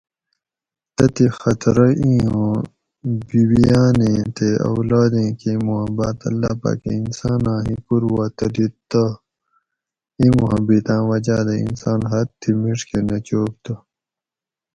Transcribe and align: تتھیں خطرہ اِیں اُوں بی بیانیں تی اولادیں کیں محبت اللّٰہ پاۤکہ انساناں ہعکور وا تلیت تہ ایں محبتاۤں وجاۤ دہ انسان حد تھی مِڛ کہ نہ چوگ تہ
تتھیں 0.95 1.31
خطرہ 1.41 1.87
اِیں 2.01 2.21
اُوں 2.29 2.55
بی 3.27 3.41
بیانیں 3.49 4.21
تی 4.35 4.49
اولادیں 4.69 5.31
کیں 5.39 5.59
محبت 5.67 6.19
اللّٰہ 6.27 6.51
پاۤکہ 6.61 6.91
انساناں 6.99 7.59
ہعکور 7.67 8.03
وا 8.13 8.25
تلیت 8.37 8.73
تہ 8.91 9.03
ایں 10.19 10.31
محبتاۤں 10.39 11.03
وجاۤ 11.09 11.41
دہ 11.47 11.53
انسان 11.65 11.99
حد 12.11 12.27
تھی 12.39 12.51
مِڛ 12.61 12.79
کہ 12.89 12.97
نہ 13.07 13.17
چوگ 13.27 13.51
تہ 13.63 13.73